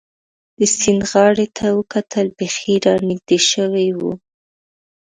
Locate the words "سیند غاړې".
0.77-1.47